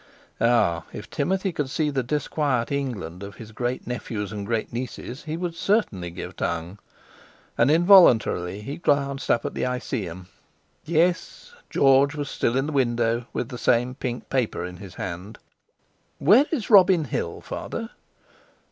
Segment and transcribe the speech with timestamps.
[0.39, 0.85] Ah!
[0.93, 5.37] If Timothy could see the disquiet England of his great nephews and great nieces, he
[5.37, 6.79] would certainly give tongue.
[7.55, 10.25] And involuntarily he glanced up at the Iseeum;
[10.85, 15.37] yes—George was still in the window, with the same pink paper in his hand.
[16.17, 17.91] "Where is Robin Hill, Father?"